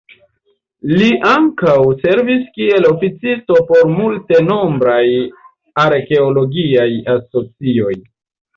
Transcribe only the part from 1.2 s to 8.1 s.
ankaŭ servis kiel oficisto por multenombraj arkeologiaj asocioj.